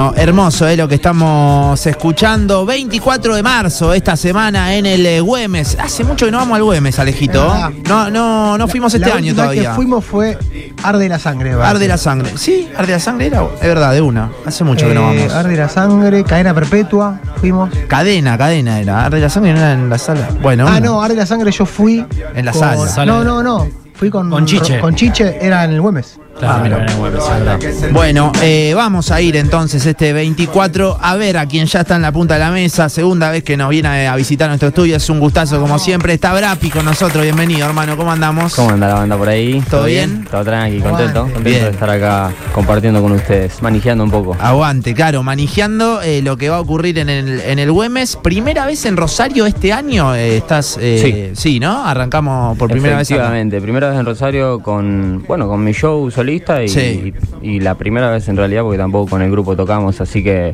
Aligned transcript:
No, 0.00 0.14
hermoso 0.16 0.66
es 0.66 0.78
lo 0.78 0.88
que 0.88 0.94
estamos 0.94 1.86
escuchando. 1.86 2.64
24 2.64 3.34
de 3.34 3.42
marzo, 3.42 3.92
esta 3.92 4.16
semana 4.16 4.74
en 4.74 4.86
el 4.86 5.04
eh, 5.04 5.20
Güemes. 5.20 5.76
Hace 5.78 6.04
mucho 6.04 6.24
que 6.24 6.32
no 6.32 6.38
vamos 6.38 6.56
al 6.56 6.62
Güemes, 6.62 6.98
Alejito. 6.98 7.52
No, 7.86 8.08
no, 8.08 8.56
no 8.56 8.66
fuimos 8.66 8.94
este 8.94 9.06
la 9.10 9.16
año 9.16 9.34
todavía. 9.34 9.62
que 9.62 9.68
fuimos 9.74 10.02
fue 10.02 10.38
Arde 10.82 11.06
la 11.06 11.18
Sangre. 11.18 11.50
¿verdad? 11.50 11.68
Arde 11.68 11.86
la 11.86 11.98
sangre. 11.98 12.30
Sí, 12.38 12.66
arde 12.78 12.92
la 12.92 12.98
sangre 12.98 13.26
era. 13.26 13.42
Es 13.60 13.68
verdad, 13.68 13.92
de 13.92 14.00
una. 14.00 14.30
Hace 14.46 14.64
mucho 14.64 14.88
que 14.88 14.94
no 14.94 15.12
Eh, 15.12 15.16
vamos. 15.18 15.34
Arde 15.34 15.54
la 15.58 15.68
Sangre, 15.68 16.24
Cadena 16.24 16.54
Perpetua, 16.54 17.20
fuimos. 17.36 17.68
Cadena, 17.86 18.38
cadena 18.38 18.80
era. 18.80 19.04
Arde 19.04 19.20
la 19.20 19.28
sangre 19.28 19.52
no 19.52 19.58
era 19.58 19.72
en 19.74 19.90
la 19.90 19.98
sala. 19.98 20.30
Bueno, 20.40 20.64
Ah, 20.66 20.70
una. 20.70 20.80
no, 20.80 21.02
Arde 21.02 21.14
la 21.16 21.26
Sangre 21.26 21.52
yo 21.52 21.66
fui. 21.66 22.06
En 22.34 22.46
la 22.46 22.52
con- 22.52 22.88
sala. 22.88 23.04
No, 23.04 23.22
no, 23.22 23.42
no. 23.42 23.68
Fui 23.92 24.08
con, 24.08 24.30
Con 24.30 24.46
Chiche. 24.46 24.80
Con 24.80 24.94
Chiche, 24.94 25.36
era 25.44 25.62
en 25.64 25.72
el 25.72 25.80
Güemes. 25.82 26.18
Claro, 26.40 26.54
Ah, 26.54 26.60
mira. 26.62 27.90
Bueno, 27.92 28.32
eh, 28.42 28.72
vamos 28.74 29.10
a 29.10 29.20
ir 29.20 29.36
entonces 29.36 29.84
este 29.84 30.12
24 30.12 30.96
a 31.00 31.16
ver 31.16 31.36
a 31.36 31.46
quien 31.46 31.66
ya 31.66 31.80
está 31.80 31.96
en 31.96 32.02
la 32.02 32.12
punta 32.12 32.34
de 32.34 32.40
la 32.40 32.50
mesa. 32.50 32.88
Segunda 32.88 33.30
vez 33.30 33.44
que 33.44 33.56
nos 33.56 33.68
viene 33.68 34.08
a 34.08 34.16
visitar 34.16 34.48
nuestro 34.48 34.68
estudio. 34.68 34.96
Es 34.96 35.08
un 35.10 35.20
gustazo 35.20 35.60
como 35.60 35.78
siempre. 35.78 36.14
Está 36.14 36.32
Brapi 36.32 36.70
con 36.70 36.84
nosotros. 36.86 37.22
Bienvenido, 37.24 37.66
hermano. 37.66 37.96
¿Cómo 37.96 38.10
andamos? 38.10 38.54
¿Cómo 38.54 38.70
anda 38.70 38.88
la 38.88 38.94
banda 38.94 39.16
por 39.18 39.28
ahí? 39.28 39.62
¿Todo 39.70 39.84
bien? 39.84 40.26
Todo 40.30 40.42
tranqui, 40.44 40.78
contento, 40.80 41.20
Aguante. 41.20 41.34
contento 41.34 41.50
Bien. 41.50 41.64
de 41.64 41.70
estar 41.70 41.90
acá 41.90 42.30
compartiendo 42.52 43.02
con 43.02 43.12
ustedes, 43.12 43.60
manejando 43.62 44.04
un 44.04 44.10
poco. 44.10 44.36
Aguante, 44.40 44.94
claro, 44.94 45.22
manejando 45.22 46.00
eh, 46.02 46.22
lo 46.22 46.36
que 46.38 46.48
va 46.48 46.56
a 46.56 46.60
ocurrir 46.60 46.98
en 46.98 47.10
el, 47.10 47.40
en 47.40 47.58
el 47.58 47.70
Güemes. 47.70 48.16
Primera 48.16 48.64
vez 48.66 48.84
en 48.86 48.96
Rosario 48.96 49.44
este 49.46 49.72
año. 49.74 50.14
eh, 50.14 50.38
estás. 50.38 50.78
eh, 50.80 51.32
sí. 51.36 51.60
¿no? 51.60 51.84
Arrancamos 51.84 52.56
por 52.56 52.70
primera 52.70 52.96
vez. 52.96 53.10
Efectivamente, 53.10 53.60
primera 53.60 53.90
vez 53.90 53.98
en 53.98 54.06
Rosario 54.06 54.60
con, 54.60 55.22
bueno, 55.28 55.46
con 55.48 55.62
mi 55.62 55.72
show 55.72 56.10
solista 56.30 56.62
y, 56.62 56.68
Sí. 56.68 57.12
y 57.42 57.60
la 57.60 57.74
primera 57.74 58.10
vez 58.10 58.28
en 58.28 58.36
realidad 58.36 58.62
porque 58.62 58.78
tampoco 58.78 59.10
con 59.10 59.22
el 59.22 59.30
grupo 59.30 59.56
tocamos, 59.56 60.00
así 60.00 60.22
que 60.22 60.52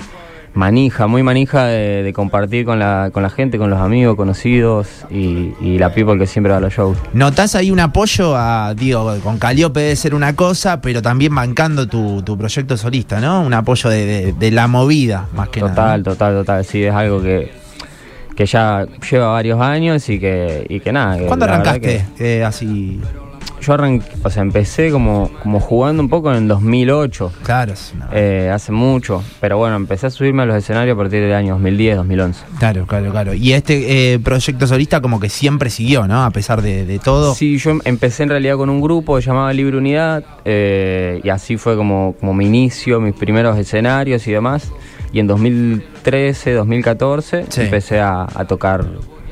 manija, 0.54 1.06
muy 1.06 1.22
manija 1.22 1.66
de, 1.66 2.02
de 2.02 2.12
compartir 2.14 2.64
con 2.64 2.78
la, 2.78 3.10
con 3.12 3.22
la 3.22 3.28
gente, 3.28 3.58
con 3.58 3.68
los 3.68 3.78
amigos, 3.78 4.16
conocidos 4.16 4.88
y, 5.10 5.52
y 5.60 5.78
la 5.78 5.92
people 5.92 6.18
que 6.18 6.26
siempre 6.26 6.50
va 6.50 6.56
a 6.56 6.60
los 6.60 6.72
shows. 6.72 6.96
¿Notás 7.12 7.54
ahí 7.54 7.70
un 7.70 7.78
apoyo 7.80 8.34
a, 8.34 8.72
digo, 8.74 9.14
con 9.22 9.38
Caliope 9.38 9.80
debe 9.80 9.96
ser 9.96 10.14
una 10.14 10.34
cosa, 10.34 10.80
pero 10.80 11.02
también 11.02 11.34
bancando 11.34 11.86
tu, 11.86 12.22
tu 12.22 12.38
proyecto 12.38 12.76
solista, 12.78 13.20
¿no? 13.20 13.42
Un 13.42 13.52
apoyo 13.52 13.90
de, 13.90 14.06
de- 14.06 14.32
de 14.32 14.50
la 14.50 14.66
movida, 14.66 15.26
más 15.34 15.50
que 15.50 15.60
Total, 15.60 15.74
nada. 15.76 15.96
¿no? 15.98 16.02
total, 16.04 16.34
total, 16.36 16.64
sí, 16.64 16.82
es 16.84 16.94
algo 16.94 17.20
que, 17.22 17.52
que 18.34 18.46
ya 18.46 18.86
lleva 19.10 19.32
varios 19.32 19.60
años 19.60 20.08
y 20.08 20.18
que, 20.18 20.64
y 20.70 20.80
que 20.80 20.90
nada. 20.90 21.18
¿Cuándo 21.26 21.44
arrancaste 21.44 22.02
eh, 22.18 22.44
así? 22.44 22.98
Yo 23.66 23.72
arranqué, 23.72 24.06
o 24.22 24.30
sea, 24.30 24.42
empecé 24.42 24.90
como, 24.92 25.28
como 25.42 25.58
jugando 25.58 26.02
un 26.02 26.08
poco 26.08 26.30
en 26.30 26.42
el 26.42 26.48
2008, 26.48 27.32
Claro, 27.42 27.74
eh, 28.12 28.50
hace 28.54 28.70
mucho, 28.70 29.24
pero 29.40 29.58
bueno, 29.58 29.74
empecé 29.74 30.06
a 30.06 30.10
subirme 30.10 30.44
a 30.44 30.46
los 30.46 30.56
escenarios 30.56 30.94
a 30.94 30.98
partir 30.98 31.20
del 31.22 31.32
año 31.34 31.54
2010, 31.54 31.96
2011. 31.96 32.44
claro, 32.58 32.86
claro, 32.86 33.10
claro. 33.10 33.34
Y 33.34 33.52
este 33.54 34.12
eh, 34.14 34.18
proyecto 34.20 34.66
solista 34.66 35.00
como 35.00 35.18
que 35.18 35.28
siempre 35.28 35.68
siguió, 35.70 36.06
¿no? 36.06 36.24
A 36.24 36.30
pesar 36.30 36.62
de, 36.62 36.86
de 36.86 36.98
todo. 37.00 37.34
Sí, 37.34 37.58
yo 37.58 37.70
em- 37.72 37.80
empecé 37.84 38.22
en 38.22 38.28
realidad 38.28 38.56
con 38.56 38.70
un 38.70 38.80
grupo 38.80 39.18
llamado 39.18 39.52
Libre 39.52 39.78
Unidad 39.78 40.22
eh, 40.44 41.20
y 41.24 41.28
así 41.30 41.56
fue 41.56 41.76
como, 41.76 42.14
como 42.20 42.34
mi 42.34 42.46
inicio, 42.46 43.00
mis 43.00 43.14
primeros 43.14 43.58
escenarios 43.58 44.26
y 44.28 44.32
demás. 44.32 44.70
Y 45.12 45.18
en 45.20 45.26
2013, 45.26 46.52
2014 46.52 47.46
Sí. 47.48 47.62
empecé 47.62 48.00
a, 48.00 48.26
a 48.32 48.44
tocar 48.44 48.84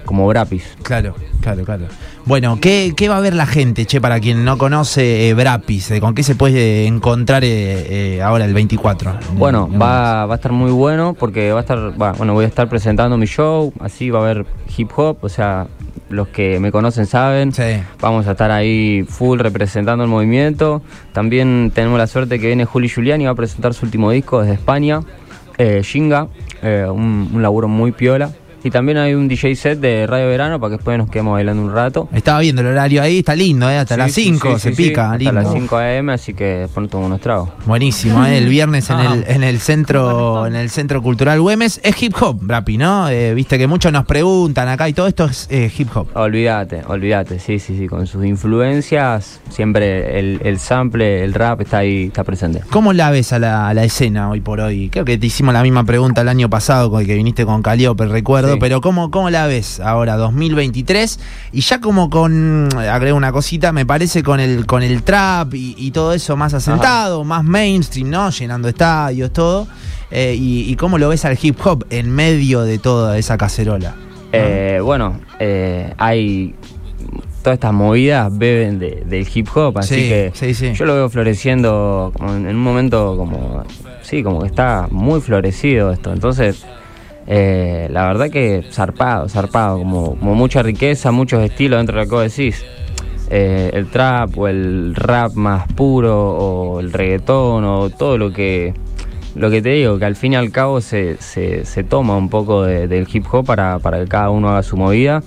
como 0.05 0.27
Brapis. 0.27 0.65
Claro, 0.83 1.15
claro, 1.41 1.65
claro. 1.65 1.85
Bueno, 2.27 2.59
¿qué, 2.59 2.95
qué 2.97 3.11
va 3.11 3.19
a 3.19 3.21
ver 3.21 3.35
la 3.35 3.45
gente, 3.45 3.85
che, 3.85 4.01
para 4.01 4.19
quien 4.19 4.47
no 4.47 4.57
conoce 4.57 5.29
eh, 5.29 5.35
Brapis? 5.35 5.91
Eh, 5.91 6.01
¿Con 6.01 6.15
qué 6.15 6.23
se 6.23 6.35
puede 6.35 6.87
encontrar 6.87 7.45
eh, 7.45 8.17
eh, 8.17 8.23
ahora 8.23 8.47
el 8.47 8.55
24? 8.55 9.19
Bueno, 9.35 9.69
va, 9.71 10.25
va 10.25 10.33
a 10.33 10.37
estar 10.37 10.51
muy 10.51 10.71
bueno 10.71 11.13
porque 11.13 11.53
va 11.53 11.59
a 11.59 11.61
estar, 11.61 12.01
va, 12.01 12.13
bueno, 12.13 12.33
voy 12.33 12.47
a 12.47 12.49
estar 12.49 12.67
presentando 12.71 13.19
mi 13.19 13.27
show, 13.27 13.75
así 13.79 14.09
va 14.09 14.21
a 14.21 14.23
haber 14.23 14.47
hip 14.75 14.91
hop, 14.97 15.19
o 15.21 15.29
sea, 15.29 15.67
los 16.09 16.29
que 16.29 16.59
me 16.61 16.73
conocen 16.73 17.05
saben. 17.05 17.53
Sí. 17.53 17.83
Vamos 18.01 18.27
a 18.27 18.31
estar 18.31 18.51
ahí 18.51 19.05
full 19.07 19.39
representando 19.39 20.05
el 20.05 20.09
movimiento. 20.09 20.81
También 21.13 21.73
tenemos 21.75 21.99
la 21.99 22.07
suerte 22.07 22.39
que 22.39 22.47
viene 22.47 22.65
Juli 22.65 22.89
Giuliani, 22.89 23.27
va 23.27 23.33
a 23.33 23.35
presentar 23.35 23.75
su 23.75 23.85
último 23.85 24.11
disco 24.11 24.41
desde 24.41 24.55
España, 24.55 25.03
Shinga, 25.59 26.29
un, 26.63 27.31
un 27.35 27.43
laburo 27.43 27.69
muy 27.69 27.93
piola. 27.93 28.31
Y 28.65 28.71
también 28.71 28.97
hay 28.99 29.15
un 29.15 29.29
DJ 29.29 29.55
set 29.57 29.79
de 29.79 30.07
Radio 30.07 30.27
Verano 30.29 30.59
para 30.59 30.71
que 30.71 30.77
después 30.79 30.97
nos 30.99 31.11
quedemos 31.11 31.35
bailando 31.35 31.63
un 31.63 31.73
rato. 31.73 32.09
Estaba 32.15 32.41
viendo 32.41 32.63
el 32.63 32.69
horario 32.69 33.03
ahí, 33.03 33.19
está 33.19 33.37
lindo, 33.37 33.69
¿eh? 33.71 33.77
Hasta 33.79 33.95
Sí, 33.95 33.99
las 34.01 34.13
sí, 34.13 34.23
5 34.25 34.55
sí, 34.55 34.61
se 34.61 34.71
sí, 34.71 34.75
sí, 34.75 34.83
pica, 34.89 35.05
Hasta 35.13 35.19
lindo. 35.19 35.33
las 35.35 35.53
5 35.53 35.77
am, 35.77 36.09
así 36.11 36.33
que 36.35 36.45
después 36.45 36.83
nos 36.83 36.91
tomamos 36.91 37.09
unos 37.11 37.21
tragos. 37.21 37.51
Buenísimo, 37.67 38.25
¿eh? 38.25 38.39
el 38.39 38.49
viernes 38.49 38.89
en 38.91 38.97
Ah. 38.97 39.15
el, 39.15 39.25
en 39.29 39.43
el 39.45 39.59
centro 39.61 40.47
en 40.47 40.55
el 40.57 40.71
centro 40.71 41.03
cultural 41.03 41.41
Güemes 41.41 41.79
es 41.85 42.03
hip 42.03 42.15
hop, 42.21 42.39
Brapi, 42.41 42.79
¿no? 42.79 43.09
Eh, 43.11 43.35
Viste 43.35 43.59
que 43.59 43.67
muchos 43.67 43.93
nos 43.93 44.07
preguntan 44.07 44.69
acá 44.69 44.89
y 44.89 44.93
todo 44.95 45.09
esto 45.09 45.27
es 45.27 45.47
eh, 45.51 45.71
hip 45.77 45.89
hop. 45.95 46.09
Olvídate, 46.15 46.83
olvídate, 46.87 47.39
sí, 47.41 47.59
sí, 47.59 47.77
sí, 47.77 47.87
con 47.87 48.07
sus 48.07 48.25
influencias, 48.25 49.41
siempre 49.51 50.19
el, 50.19 50.41
el 50.43 50.59
sample, 50.59 51.23
el 51.23 51.35
rap 51.35 51.61
está 51.61 51.79
ahí, 51.79 52.05
está 52.05 52.25
presente. 52.25 52.63
¿Cómo 52.71 52.93
la 52.93 53.11
ves 53.11 53.33
a 53.33 53.39
la, 53.39 53.69
a 53.69 53.75
la 53.75 53.85
escena 53.85 54.31
hoy 54.31 54.41
por 54.41 54.61
hoy? 54.61 54.89
Creo 54.91 55.05
que 55.05 55.19
te 55.19 55.27
hicimos 55.27 55.53
la 55.53 55.63
misma 55.63 55.85
pregunta 55.85 56.23
el 56.23 56.29
año 56.29 56.49
pasado 56.49 56.91
con 56.91 57.01
el 57.03 57.07
que 57.07 57.15
viniste 57.15 57.45
con 57.45 57.63
Caliope, 57.63 58.07
recuerdo, 58.07 58.54
Sí. 58.55 58.61
pero 58.61 58.81
¿cómo, 58.81 59.11
¿cómo 59.11 59.31
la 59.31 59.47
ves 59.47 59.81
ahora, 59.81 60.17
2023? 60.17 61.21
Y 61.53 61.61
ya 61.61 61.81
como 61.81 62.11
con, 62.11 62.69
agrego 62.77 63.17
una 63.17 63.33
cosita, 63.33 63.73
me 63.73 63.85
parece 63.87 64.23
con 64.23 64.41
el, 64.41 64.67
con 64.67 64.83
el 64.83 65.03
trap 65.03 65.55
y, 65.55 65.75
y 65.79 65.91
todo 65.91 66.13
eso 66.13 66.37
más 66.37 66.55
asentado, 66.55 67.25
más 67.25 67.45
mainstream, 67.45 68.11
¿no? 68.11 68.31
Llenando 68.31 68.69
estadios, 68.69 69.33
todo. 69.33 69.67
Eh, 70.11 70.37
y, 70.39 70.71
y 70.71 70.77
cómo 70.77 70.99
lo 70.99 71.09
ves 71.09 71.25
al 71.25 71.39
hip 71.41 71.59
hop 71.65 71.85
en 71.91 72.11
medio 72.11 72.63
de 72.63 72.79
toda 72.79 73.19
esa 73.19 73.37
cacerola? 73.37 73.95
Eh, 74.33 74.81
bueno, 74.83 75.19
eh, 75.39 75.93
hay 75.99 76.55
todas 77.43 77.57
estas 77.57 77.73
movidas 77.73 78.37
beben 78.37 78.79
de- 78.79 79.03
del 79.07 79.27
hip 79.33 79.49
hop, 79.55 79.79
así 79.79 79.95
Sí, 79.95 80.01
que 80.09 80.31
sí, 80.35 80.55
sí. 80.55 80.73
yo 80.75 80.85
lo 80.87 80.95
veo 80.95 81.11
floreciendo 81.11 82.11
como 82.17 82.35
en 82.35 82.47
en 82.49 82.57
un 82.57 82.63
momento 82.63 83.17
como, 83.17 83.65
sí, 84.03 84.23
como 84.23 84.41
que 84.41 84.47
está 84.47 84.89
muy 84.91 85.21
florecido 85.21 85.93
esto. 85.93 86.13
Entonces, 86.13 86.65
eh, 87.27 87.89
la 87.91 88.07
verdad 88.07 88.31
que 88.31 88.65
zarpado, 88.71 89.29
zarpado, 89.29 89.79
como, 89.79 90.17
como 90.17 90.35
mucha 90.35 90.63
riqueza, 90.63 91.11
muchos 91.13 91.43
estilos 91.43 91.79
dentro 91.79 91.97
de 91.99 92.05
lo 92.05 92.09
que 92.11 92.15
vos 92.17 92.37
decís. 92.37 92.65
Eh, 93.31 93.71
el 93.73 93.87
trap 93.89 94.37
o 94.39 94.49
el 94.49 94.95
rap 94.95 95.33
más 95.35 95.67
puro 95.73 96.15
o 96.37 96.81
el 96.81 96.93
reggaetón 96.93 97.65
o 97.65 97.89
todo 97.91 98.19
lo 98.19 98.33
que 98.33 98.75
lo 99.35 99.51
que 99.51 99.61
te 99.63 99.71
digo, 99.71 99.99
que 99.99 100.05
al 100.05 100.15
fin 100.15 100.35
y 100.35 100.37
al 100.37 100.53
cabo 100.53 100.81
se, 100.81 101.17
se, 101.17 101.65
se 101.65 101.83
toma 101.83 102.17
un 102.17 102.29
poco 102.29 102.63
de- 102.63 102.87
del 102.87 103.09
hip 103.13 103.25
hop 103.33 103.45
para, 103.47 103.81
para 103.81 103.99
que 103.99 104.07
cada 104.07 104.31
uno 104.31 104.51
haga 104.51 104.63
su 104.63 104.77
movida. 104.77 105.23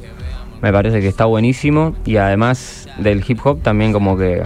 Me 0.62 0.72
parece 0.72 1.02
que 1.02 1.08
está 1.10 1.26
buenísimo 1.26 1.94
y 2.06 2.16
además 2.18 2.88
del 3.00 3.22
hip 3.28 3.40
hop 3.46 3.62
también 3.62 3.92
como 3.92 4.18
que 4.18 4.44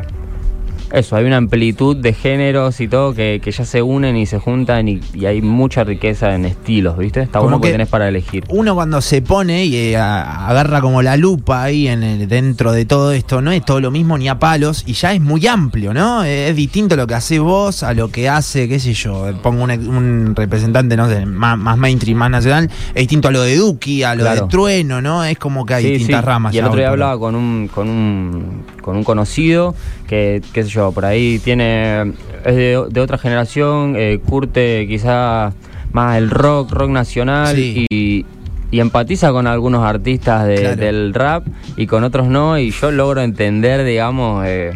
eso, 0.93 1.15
hay 1.15 1.25
una 1.25 1.37
amplitud 1.37 1.95
de 1.97 2.13
géneros 2.13 2.79
y 2.81 2.87
todo 2.87 3.13
que, 3.13 3.39
que 3.43 3.51
ya 3.51 3.65
se 3.65 3.81
unen 3.81 4.17
y 4.17 4.25
se 4.25 4.39
juntan 4.39 4.87
y, 4.87 4.99
y 5.13 5.25
hay 5.25 5.41
mucha 5.41 5.83
riqueza 5.83 6.35
en 6.35 6.45
estilos, 6.45 6.97
¿viste? 6.97 7.21
Está 7.21 7.39
Como 7.39 7.49
bueno 7.51 7.61
que 7.61 7.67
que- 7.69 7.71
tenés 7.73 7.87
para 7.87 8.07
elegir. 8.09 8.43
Uno 8.49 8.75
cuando 8.75 8.99
se 9.01 9.21
pone 9.21 9.65
y 9.65 9.75
eh, 9.75 9.97
agarra 9.97 10.81
como 10.81 11.01
la 11.01 11.17
lupa 11.17 11.63
ahí 11.63 11.87
en 11.87 12.03
el- 12.03 12.27
dentro 12.27 12.71
de 12.73 12.85
todo 12.85 13.11
esto, 13.13 13.41
no 13.41 13.51
es 13.51 13.63
todo 13.63 13.79
lo 13.79 13.89
mismo 13.91 14.17
ni 14.17 14.27
a 14.27 14.37
palos 14.39 14.83
y 14.85 14.93
ya 14.93 15.13
es 15.13 15.21
muy 15.21 15.45
amplio, 15.47 15.93
¿no? 15.93 16.23
Eh, 16.23 16.49
Es 16.49 16.55
distinto 16.55 16.95
lo 16.95 17.07
que 17.07 17.13
haces 17.13 17.39
vos 17.39 17.83
a 17.83 17.93
lo 17.93 18.09
que 18.09 18.27
hace, 18.27 18.67
qué 18.67 18.79
sé 18.79 18.93
yo, 18.93 19.29
eh, 19.29 19.33
pongo 19.41 19.63
un, 19.63 19.71
un 19.71 20.35
representante, 20.35 20.97
no 20.97 21.07
sé, 21.07 21.25
más, 21.25 21.57
más 21.57 21.77
mainstream, 21.77 22.17
más 22.17 22.31
nacional, 22.31 22.69
es 22.89 22.95
distinto 22.95 23.29
a 23.29 23.31
lo 23.31 23.41
de 23.43 23.55
Duki, 23.55 24.03
a 24.03 24.15
lo 24.15 24.23
Claro. 24.23 24.41
de 24.41 24.47
Trueno, 24.49 25.01
¿no? 25.01 25.23
Es 25.23 25.37
como 25.37 25.65
que 25.65 25.73
hay 25.75 25.83
Sí, 25.85 25.89
distintas 25.91 26.21
sí. 26.21 26.25
ramas. 26.25 26.53
Y 26.53 26.57
el 26.57 26.65
otro 26.65 26.77
día 26.79 26.89
hablaba 26.89 27.17
con 27.17 27.35
un, 27.35 27.69
con 27.73 27.89
un 27.89 28.63
con 28.81 28.97
un 28.97 29.03
conocido 29.03 29.75
que, 30.07 30.41
qué 30.53 30.63
sé 30.63 30.69
yo, 30.69 30.80
por 30.91 31.05
ahí 31.05 31.37
tiene 31.39 32.13
es 32.43 32.55
de, 32.55 32.83
de 32.89 33.01
otra 33.01 33.17
generación, 33.19 33.95
eh, 33.97 34.19
curte 34.25 34.87
quizá 34.87 35.53
más 35.93 36.17
el 36.17 36.29
rock, 36.31 36.71
rock 36.71 36.89
nacional 36.89 37.55
Sí. 37.55 37.85
y, 37.89 38.25
y 38.71 38.79
empatiza 38.79 39.31
con 39.31 39.45
algunos 39.47 39.83
artistas 39.83 40.47
de- 40.47 40.55
Claro. 40.55 40.75
del 40.77 41.13
rap 41.13 41.45
y 41.77 41.85
con 41.85 42.03
otros 42.03 42.27
no 42.27 42.57
y 42.57 42.71
yo 42.71 42.89
logro 42.91 43.21
entender, 43.21 43.83
digamos, 43.83 44.45
eh, 44.47 44.71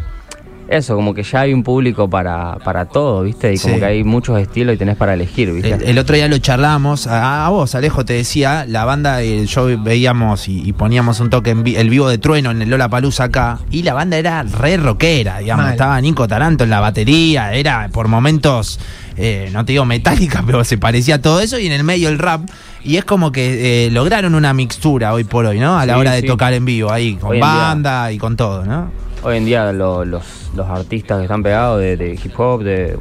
eso, 0.67 0.95
como 0.95 1.13
que 1.13 1.21
ya 1.23 1.41
hay 1.41 1.53
un 1.53 1.61
público 1.63 2.09
para, 2.09 2.55
para 2.63 2.85
todo, 2.85 3.21
¿viste? 3.23 3.53
Y 3.53 3.57
como 3.59 3.75
Sí. 3.75 3.79
que 3.79 3.85
hay 3.85 4.03
muchos 4.03 4.39
estilos 4.39 4.75
y 4.75 4.77
tenés 4.77 4.95
para 4.97 5.13
elegir, 5.13 5.51
¿viste? 5.51 5.73
El, 5.73 5.83
el 5.83 5.97
otro 5.99 6.15
día 6.15 6.27
lo 6.27 6.37
charlamos, 6.39 7.05
a, 7.07 7.45
a 7.45 7.49
vos, 7.49 7.75
Alejo, 7.75 8.03
te 8.03 8.13
decía, 8.13 8.65
la 8.67 8.83
banda, 8.85 9.21
eh, 9.21 9.45
yo 9.45 9.67
veíamos 9.81 10.47
y, 10.47 10.67
y 10.67 10.73
poníamos 10.73 11.19
un 11.19 11.29
toque 11.29 11.51
en 11.51 11.63
vi- 11.63 11.75
el 11.75 11.89
vivo 11.89 12.09
de 12.09 12.17
Trueno 12.17 12.49
en 12.51 12.61
el 12.63 12.69
Lola 12.69 12.89
Palusa 12.89 13.25
acá, 13.25 13.59
y 13.69 13.83
la 13.83 13.93
banda 13.93 14.17
era 14.17 14.41
re 14.43 14.77
rockera, 14.77 15.39
digamos, 15.39 15.65
Mal. 15.65 15.73
estaba 15.73 16.01
Nico 16.01 16.27
Taranto 16.27 16.63
en 16.63 16.69
la 16.71 16.79
batería, 16.79 17.53
era 17.53 17.89
por 17.91 18.07
momentos, 18.07 18.79
eh, 19.17 19.49
no 19.53 19.65
te 19.65 19.73
digo 19.73 19.85
metálica, 19.85 20.41
pero 20.47 20.63
se 20.63 20.77
parecía 20.79 21.15
a 21.15 21.21
todo 21.21 21.41
eso, 21.41 21.59
y 21.59 21.67
en 21.67 21.73
el 21.73 21.83
medio 21.83 22.09
el 22.09 22.17
rap, 22.17 22.41
y 22.83 22.97
es 22.97 23.05
como 23.05 23.31
que 23.31 23.85
eh, 23.85 23.91
lograron 23.91 24.33
una 24.35 24.53
mixtura 24.53 25.13
hoy 25.13 25.23
por 25.25 25.45
hoy, 25.45 25.59
¿no? 25.59 25.77
A 25.77 25.85
la 25.85 25.93
Sí, 25.93 25.99
hora 25.99 26.11
de 26.13 26.21
sí. 26.21 26.27
tocar 26.27 26.53
en 26.53 26.65
vivo, 26.65 26.91
ahí, 26.91 27.15
con 27.15 27.39
banda 27.39 28.11
y 28.11 28.17
con 28.17 28.35
todo, 28.35 28.65
¿no? 28.65 28.91
Hoy 29.25 29.37
en 29.37 29.45
día 29.45 29.71
lo- 29.73 30.05
los, 30.05 30.51
los 30.55 30.67
artistas 30.67 31.17
que 31.17 31.23
están 31.23 31.41
pegados 31.43 31.79
de, 31.81 31.97
de 31.97 32.13
hip 32.13 32.39
hop, 32.39 32.63
de, 32.63 32.97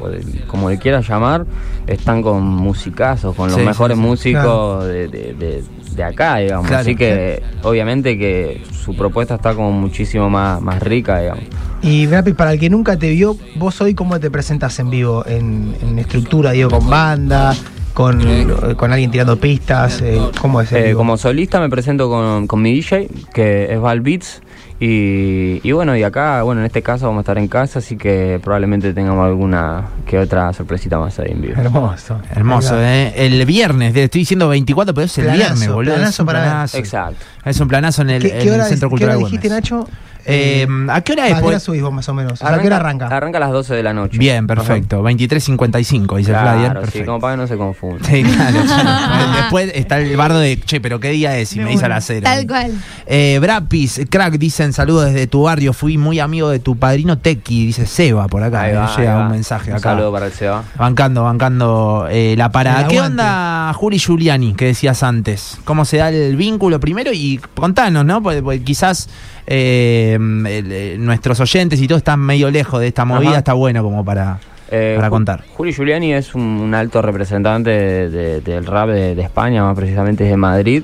como 0.46 0.70
le 0.70 0.78
quieras 0.78 1.06
llamar, 1.08 1.44
están 1.86 2.22
con 2.22 2.42
musicazos, 2.42 3.34
con 3.36 3.48
los 3.50 3.58
Sí, 3.60 3.64
mejores 3.66 3.96
sí, 3.96 4.02
sí. 4.02 4.08
músicos 4.08 4.84
de, 4.86 5.08
de- 5.08 5.62
de- 5.94 6.04
acá, 6.04 6.38
digamos. 6.38 6.66
Claro. 6.66 6.80
Así 6.80 6.96
que 6.96 7.40
obviamente 7.62 8.18
que 8.18 8.62
su 8.72 8.96
propuesta 8.96 9.36
está 9.36 9.54
como 9.54 9.70
muchísimo 9.70 10.28
más, 10.28 10.60
más 10.60 10.82
rica, 10.82 11.20
digamos. 11.20 11.44
Y 11.82 12.06
Brapi, 12.06 12.32
para 12.32 12.52
el 12.54 12.58
que 12.58 12.68
nunca 12.70 12.96
te 12.96 13.10
vio, 13.10 13.36
vos 13.56 13.80
hoy 13.80 13.94
cómo 13.94 14.18
te 14.18 14.30
presentas 14.30 14.78
en 14.80 14.90
vivo, 14.90 15.24
en, 15.26 15.76
en 15.82 15.98
estructura, 15.98 16.50
digo, 16.52 16.70
con 16.70 16.88
banda, 16.90 17.54
con, 17.94 18.74
con 18.76 18.92
alguien 18.92 19.10
tirando 19.10 19.38
pistas, 19.38 20.02
eh, 20.02 20.20
¿cómo 20.40 20.60
es? 20.60 20.72
el 20.72 20.84
Eh, 20.84 20.94
como 20.94 21.16
solista 21.16 21.60
me 21.60 21.70
presento 21.70 22.10
con, 22.10 22.46
con 22.46 22.60
mi 22.60 22.74
DJ, 22.74 23.08
que 23.32 23.72
es 23.72 23.80
Val 23.80 24.00
Beats. 24.00 24.42
Y, 24.80 25.60
y 25.62 25.72
bueno, 25.72 25.96
y 25.96 26.02
acá, 26.02 26.42
bueno, 26.42 26.60
en 26.60 26.66
este 26.66 26.82
caso 26.82 27.06
vamos 27.06 27.20
a 27.20 27.22
estar 27.22 27.38
en 27.38 27.46
casa, 27.46 27.78
así 27.78 27.96
que 27.96 28.40
probablemente 28.42 28.92
tengamos 28.92 29.24
alguna 29.24 29.84
que 30.04 30.18
otra 30.18 30.52
sorpresita 30.52 30.98
más 30.98 31.18
ahí 31.20 31.30
en 31.30 31.40
vivo. 31.40 31.54
Hermoso. 31.56 32.18
Hermoso. 32.34 32.82
¿eh? 32.82 33.12
El 33.16 33.46
viernes, 33.46 33.94
estoy 33.96 34.22
diciendo 34.22 34.48
24, 34.48 34.92
pero 34.92 35.06
es 35.06 35.16
el 35.16 35.24
Planazo, 35.26 35.44
viernes, 35.54 35.68
boludo. 35.72 35.94
planazo 35.94 36.10
es 36.10 36.20
un 36.20 36.26
para 36.26 36.42
planazo. 36.42 36.78
Exacto. 36.78 37.24
Es 37.44 37.60
un 37.60 37.68
planazo 37.68 38.02
en 38.02 38.10
el, 38.10 38.22
¿Qué, 38.22 38.32
en 38.32 38.38
qué 38.40 38.48
el 38.48 38.54
hora, 38.54 38.64
Centro 38.64 38.88
¿qué 38.90 39.04
hora 39.04 39.14
Cultural 39.14 39.18
dijiste. 39.30 39.48
Nacho? 39.48 39.88
Eh, 40.26 40.66
¿A 40.88 41.00
qué 41.02 41.12
hora 41.12 41.28
es? 41.28 41.34
¿A 41.34 41.40
qué 41.40 41.46
hora 41.46 41.60
subís 41.60 41.82
vos 41.82 41.92
más 41.92 42.08
o 42.08 42.14
menos? 42.14 42.42
¿A 42.42 42.58
qué 42.58 42.66
hora 42.66 42.76
arranca? 42.76 43.06
Arranca 43.08 43.38
a 43.38 43.40
las 43.40 43.50
12 43.52 43.74
de 43.74 43.82
la 43.82 43.92
noche. 43.92 44.16
Bien, 44.18 44.46
perfecto. 44.46 45.02
23.55, 45.02 46.16
dice 46.16 46.32
flyer. 46.32 46.42
Claro, 46.42 46.80
sí, 46.80 46.84
Perfecto. 46.86 47.06
como 47.06 47.20
para 47.20 47.34
que 47.34 47.40
no 47.42 47.46
se 47.46 47.56
confunda. 47.56 48.08
Sí, 48.08 48.22
claro, 48.22 48.58
claro. 48.66 49.32
Después 49.36 49.72
está 49.74 49.98
el 50.00 50.16
bardo 50.16 50.38
de, 50.38 50.58
che, 50.60 50.80
pero 50.80 51.00
qué 51.00 51.10
día 51.10 51.36
es, 51.38 51.54
y 51.56 51.60
me 51.60 51.70
dice 51.70 51.84
a 51.84 51.88
las 51.88 52.04
cero. 52.06 52.20
Tal 52.24 52.46
cual. 52.46 52.72
Eh, 53.06 53.38
Brapis, 53.40 54.00
crack, 54.08 54.34
dicen 54.38 54.72
saludos 54.72 55.06
desde 55.06 55.26
tu 55.26 55.42
barrio. 55.42 55.72
Fui 55.72 55.98
muy 55.98 56.20
amigo 56.20 56.48
de 56.48 56.58
tu 56.58 56.76
padrino 56.76 57.18
Tequi, 57.18 57.66
dice 57.66 57.86
Seba 57.86 58.26
por 58.28 58.42
acá. 58.42 58.62
Ahí 58.62 58.74
va, 58.74 58.86
ahí 58.86 58.96
llega 58.96 59.14
va. 59.16 59.24
un 59.26 59.30
mensaje 59.32 59.70
Un 59.70 59.76
acá. 59.76 59.90
saludo 59.90 60.12
para 60.12 60.26
el 60.26 60.32
Seba. 60.32 60.64
Bancando, 60.76 61.24
bancando 61.24 62.06
eh, 62.10 62.34
la 62.36 62.50
parada. 62.50 62.88
¿Qué 62.88 63.00
onda 63.00 63.72
Juli 63.74 63.98
Giuliani 63.98 64.54
que 64.54 64.66
decías 64.66 65.02
antes? 65.02 65.58
¿Cómo 65.64 65.84
se 65.84 65.98
da 65.98 66.08
el 66.10 66.36
vínculo 66.36 66.80
primero? 66.80 67.10
Y 67.12 67.40
contanos, 67.54 68.04
¿no? 68.04 68.22
Porque, 68.22 68.42
porque 68.42 68.62
quizás 68.62 69.08
eh, 69.46 70.14
el- 70.18 70.72
eh, 70.72 70.96
nuestros 70.98 71.40
oyentes 71.40 71.80
y 71.80 71.86
todo 71.88 71.98
están 71.98 72.20
medio 72.20 72.50
lejos 72.50 72.80
de 72.80 72.88
esta 72.88 73.04
movida. 73.04 73.30
Ajá. 73.30 73.38
Está 73.38 73.52
bueno 73.54 73.82
como 73.82 74.04
para, 74.04 74.38
Eh, 74.70 74.94
para 74.96 75.10
contar. 75.10 75.44
Juli 75.54 75.72
Giuliani 75.72 76.14
es 76.14 76.34
un, 76.34 76.42
un 76.42 76.74
alto 76.74 77.02
representante 77.02 77.70
de- 77.70 78.10
de- 78.10 78.40
del 78.40 78.64
rap 78.66 78.88
de, 78.88 79.14
de 79.14 79.22
España, 79.22 79.62
más 79.64 79.76
precisamente 79.76 80.24
de 80.24 80.36
Madrid. 80.36 80.82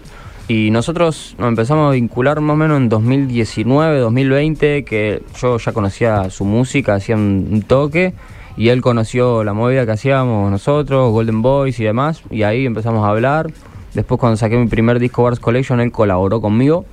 Y 0.49 0.71
nosotros 0.73 1.37
nos 1.39 1.49
empezamos 1.49 1.89
a 1.89 1.93
vincular 1.93 2.41
más 2.41 2.55
o 2.55 2.57
menos 2.57 2.77
en 2.79 2.89
2019, 2.89 3.99
2020, 4.01 4.85
que 4.85 5.23
yo 5.41 5.59
ya 5.59 5.73
conocía 5.73 6.29
su 6.31 6.45
música, 6.45 6.95
hacía 6.95 7.15
un, 7.15 7.49
un 7.53 7.63
toque, 7.63 8.15
y 8.56 8.69
él 8.69 8.81
conoció 8.83 9.45
la 9.45 9.53
movida 9.53 9.87
que 9.87 9.93
hacíamos 9.93 10.51
nosotros, 10.51 11.13
Golden 11.13 11.41
Boys 11.41 11.79
y 11.79 11.85
demás, 11.85 12.23
y 12.31 12.43
ahí 12.43 12.67
empezamos 12.67 13.05
a 13.06 13.11
hablar. 13.11 13.47
Después 13.95 14.19
cuando 14.21 14.37
saqué 14.37 14.56
mi 14.56 14.67
primer 14.67 14.99
disco 14.99 15.23
Bars 15.23 15.39
Collection, 15.41 15.81
él 15.81 15.93
colaboró 15.93 16.41
conmigo 16.41 16.85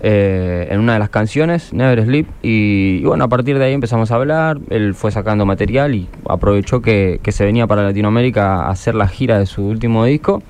eh, 0.00 0.68
en 0.70 0.80
una 0.80 0.94
de 0.94 0.98
las 0.98 1.08
canciones, 1.08 1.72
Never 1.72 2.04
Sleep, 2.04 2.26
y, 2.42 3.04
bueno, 3.04 3.24
a 3.24 3.28
partir 3.28 3.58
de 3.58 3.64
ahí 3.64 3.72
empezamos 3.72 4.10
a 4.10 4.16
hablar, 4.16 4.58
él 4.70 4.94
fue 4.94 5.10
sacando 5.10 5.46
material 5.46 5.94
y 5.94 6.08
aprovechó 6.28 6.80
que, 6.80 7.20
que 7.22 7.32
se 7.32 7.44
venía 7.44 7.66
para 7.66 7.82
Latinoamérica 7.82 8.66
a 8.66 8.70
hacer 8.70 8.94
la 8.94 9.08
gira 9.08 9.38
de 9.38 9.46
su 9.46 9.64
último 9.66 10.04
disco, 10.04 10.42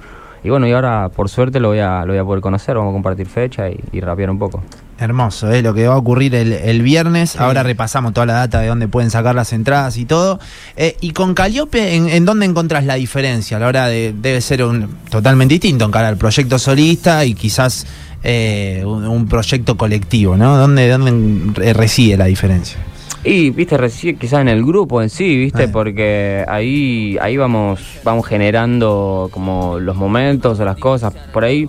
y 0.42 0.50
bueno, 0.50 0.66
y 0.66 0.72
ahora 0.72 1.08
por 1.08 1.28
suerte 1.28 1.60
lo 1.60 1.68
voy 1.68 1.80
a, 1.80 2.04
lo 2.04 2.12
voy 2.12 2.18
a 2.18 2.24
poder 2.24 2.40
conocer, 2.40 2.76
vamos 2.76 2.90
a 2.90 2.94
compartir 2.94 3.26
fecha 3.26 3.68
y 3.68 4.00
rapear 4.00 4.30
un 4.30 4.38
poco. 4.38 4.62
Hermoso, 4.98 5.52
¿eh? 5.52 5.60
lo 5.60 5.74
que 5.74 5.86
va 5.86 5.94
a 5.94 5.98
ocurrir 5.98 6.34
el, 6.34 6.52
el 6.52 6.80
viernes. 6.80 7.36
Ahora 7.36 7.62
repasamos 7.62 8.14
toda 8.14 8.24
la 8.24 8.32
data 8.32 8.60
de 8.60 8.68
dónde 8.68 8.88
pueden 8.88 9.10
sacar 9.10 9.34
las 9.34 9.52
entradas 9.52 9.98
y 9.98 10.06
todo. 10.06 10.40
Eh, 10.76 10.96
y 11.02 11.10
con 11.10 11.34
Caliope, 11.34 11.94
¿en, 11.96 12.08
en 12.08 12.24
dónde 12.24 12.46
encontrás 12.46 12.84
la 12.86 12.94
diferencia? 12.94 13.58
A 13.58 13.60
la 13.60 13.66
hora 13.68 13.86
de. 13.88 14.14
Debe 14.16 14.40
ser 14.40 14.64
un 14.64 14.88
totalmente 15.10 15.52
distinto 15.54 15.84
encarar 15.84 16.12
el 16.14 16.18
proyecto 16.18 16.58
solista 16.58 17.26
y 17.26 17.34
quizás 17.34 17.86
eh, 18.24 18.82
un, 18.86 19.04
un 19.06 19.28
proyecto 19.28 19.76
colectivo, 19.76 20.36
¿no? 20.38 20.56
¿Dónde, 20.56 20.88
dónde 20.88 21.72
reside 21.74 22.16
la 22.16 22.24
diferencia? 22.24 22.78
Y, 23.22 23.50
viste, 23.50 23.76
recién 23.76 24.16
quizás 24.18 24.40
en 24.40 24.48
el 24.48 24.64
grupo 24.64 25.02
en 25.02 25.10
sí, 25.10 25.36
viste, 25.36 25.64
Eh. 25.64 25.68
porque 25.68 26.44
ahí, 26.48 27.18
ahí 27.20 27.36
vamos, 27.36 27.80
vamos 28.04 28.24
generando 28.26 29.28
como 29.32 29.78
los 29.80 29.96
momentos 29.96 30.58
o 30.60 30.64
las 30.64 30.76
cosas. 30.78 31.12
Por 31.32 31.44
ahí, 31.44 31.68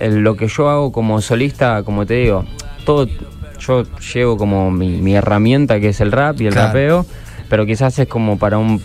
el- 0.00 0.20
lo 0.20 0.36
que 0.36 0.48
yo 0.48 0.68
hago 0.68 0.90
como 0.92 1.20
solista, 1.20 1.82
como 1.84 2.06
te 2.06 2.14
digo, 2.14 2.44
todo, 2.84 3.06
yo 3.60 3.84
llevo 4.14 4.36
como 4.36 4.70
mi, 4.70 4.88
mi 5.00 5.14
herramienta 5.14 5.78
que 5.80 5.90
es 5.90 6.00
el 6.00 6.10
rap 6.12 6.40
y 6.40 6.46
el 6.46 6.54
Claro. 6.54 6.68
rapeo, 6.68 7.06
pero 7.48 7.66
quizás 7.66 7.98
es 7.98 8.08
como 8.08 8.38
para 8.38 8.58
un 8.58 8.80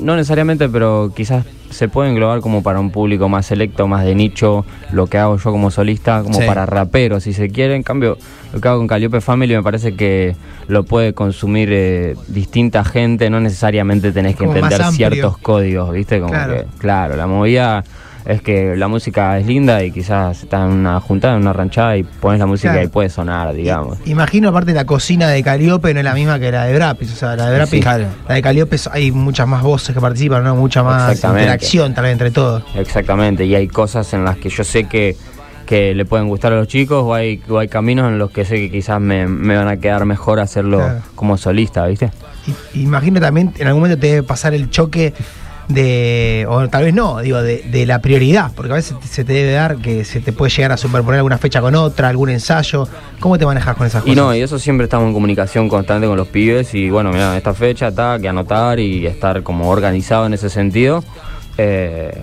no 0.00 0.14
necesariamente, 0.14 0.68
pero 0.68 1.10
quizás 1.14 1.44
se 1.70 1.88
puede 1.88 2.10
englobar 2.10 2.40
como 2.40 2.62
para 2.62 2.78
un 2.78 2.90
público 2.90 3.28
más 3.28 3.46
selecto, 3.46 3.88
más 3.88 4.04
de 4.04 4.14
nicho, 4.14 4.64
lo 4.92 5.06
que 5.08 5.18
hago 5.18 5.36
yo 5.38 5.50
como 5.50 5.70
solista, 5.72 6.22
como 6.22 6.38
Sí. 6.38 6.46
para 6.46 6.66
raperos, 6.66 7.24
si 7.24 7.32
se 7.32 7.50
quiere. 7.50 7.74
En 7.74 7.82
cambio, 7.82 8.16
lo 8.52 8.60
que 8.60 8.68
hago 8.68 8.78
con 8.78 8.86
Calliope 8.86 9.20
Family 9.20 9.56
me 9.56 9.62
parece 9.62 9.94
que 9.96 10.36
lo 10.68 10.84
puede 10.84 11.14
consumir 11.14 11.70
eh, 11.72 12.14
distinta 12.28 12.84
gente, 12.84 13.28
no 13.28 13.40
necesariamente 13.40 14.12
tenés 14.12 14.36
que 14.36 14.44
Como 14.44 14.56
entender 14.56 14.84
ciertos 14.92 15.36
códigos, 15.38 15.92
¿viste? 15.92 16.20
Como 16.20 16.30
Claro. 16.32 16.54
que, 16.54 16.64
claro, 16.78 17.16
la 17.16 17.26
movida 17.26 17.82
es 18.24 18.42
que 18.42 18.76
la 18.76 18.88
música 18.88 19.38
es 19.38 19.46
linda 19.46 19.82
y 19.82 19.90
quizás 19.90 20.42
está 20.42 20.64
en 20.64 20.72
una 20.72 21.00
juntada, 21.00 21.34
en 21.36 21.42
una 21.42 21.52
ranchada 21.52 21.96
y 21.96 22.02
pones 22.02 22.38
la 22.40 22.46
música 22.46 22.72
Claro. 22.72 22.86
y 22.86 22.88
puede 22.90 23.08
sonar, 23.08 23.54
digamos. 23.54 23.98
Imagino, 24.04 24.50
aparte, 24.50 24.72
la 24.74 24.84
cocina 24.84 25.28
de 25.28 25.42
Caliope 25.42 25.94
no 25.94 26.00
es 26.00 26.04
la 26.04 26.14
misma 26.14 26.38
que 26.38 26.50
la 26.52 26.64
de 26.64 26.74
Brapis. 26.74 27.12
O 27.12 27.16
sea, 27.16 27.36
la 27.36 27.46
de 27.50 27.56
Brapis, 27.56 27.70
Sí, 27.70 27.80
claro. 27.80 28.04
la 28.28 28.34
de 28.34 28.42
Caliope 28.42 28.76
hay 28.92 29.10
muchas 29.12 29.46
más 29.48 29.62
voces 29.62 29.94
que 29.94 30.00
participan, 30.00 30.44
¿no? 30.44 30.54
Mucha 30.56 30.82
más 30.82 31.14
interacción 31.24 31.94
también 31.94 32.12
entre 32.12 32.30
todos. 32.30 32.62
Exactamente, 32.74 33.44
y 33.46 33.54
hay 33.54 33.68
cosas 33.68 34.12
en 34.12 34.24
las 34.24 34.36
que 34.36 34.48
yo 34.50 34.62
sé 34.64 34.84
que, 34.84 35.16
que 35.64 35.94
le 35.94 36.04
pueden 36.04 36.28
gustar 36.28 36.52
a 36.52 36.56
los 36.56 36.68
chicos 36.68 37.02
o 37.04 37.14
hay, 37.14 37.42
o 37.48 37.58
hay 37.58 37.68
caminos 37.68 38.08
en 38.08 38.18
los 38.18 38.30
que 38.30 38.44
sé 38.44 38.56
que 38.56 38.70
quizás 38.70 39.00
me, 39.00 39.26
me 39.26 39.56
van 39.56 39.68
a 39.68 39.76
quedar 39.78 40.04
mejor 40.06 40.40
hacerlo 40.40 40.78
Claro. 40.78 41.00
como 41.14 41.36
solista, 41.36 41.86
¿viste? 41.86 42.10
Y- 42.74 42.82
imagino 42.82 43.20
también, 43.20 43.52
en 43.58 43.66
algún 43.66 43.82
momento 43.82 44.00
te 44.00 44.06
debe 44.08 44.22
pasar 44.22 44.54
el 44.54 44.70
choque 44.70 45.12
de, 45.68 46.46
o 46.48 46.66
tal 46.68 46.84
vez 46.84 46.94
no, 46.94 47.20
digo, 47.20 47.42
de, 47.42 47.62
de 47.62 47.86
la 47.86 48.00
prioridad, 48.00 48.52
porque 48.54 48.72
a 48.72 48.76
veces 48.76 48.96
se 49.08 49.24
te 49.24 49.32
debe 49.34 49.52
dar 49.52 49.76
que 49.76 50.04
se 50.04 50.20
te 50.20 50.32
puede 50.32 50.50
llegar 50.50 50.72
a 50.72 50.76
superponer 50.76 51.18
alguna 51.18 51.38
fecha 51.38 51.60
con 51.60 51.74
otra, 51.74 52.08
algún 52.08 52.30
ensayo. 52.30 52.88
¿Cómo 53.20 53.38
te 53.38 53.44
manejas 53.46 53.76
con 53.76 53.86
esas 53.86 54.02
Y 54.02 54.10
cosas? 54.10 54.16
no, 54.16 54.34
y 54.34 54.40
eso 54.40 54.58
siempre 54.58 54.84
estamos 54.84 55.08
en 55.08 55.12
comunicación 55.12 55.68
constante 55.68 56.06
con 56.06 56.16
los 56.16 56.28
pibes 56.28 56.74
y 56.74 56.88
bueno, 56.90 57.10
mira, 57.12 57.36
esta 57.36 57.52
fecha 57.54 57.88
está, 57.88 58.18
que 58.18 58.28
anotar 58.28 58.78
y 58.80 59.06
estar 59.06 59.42
como 59.42 59.68
organizado 59.70 60.26
en 60.26 60.34
ese 60.34 60.48
sentido. 60.48 61.04
Eh, 61.58 62.22